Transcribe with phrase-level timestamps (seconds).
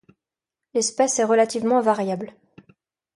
[0.73, 2.33] L'espèce est relativement variable.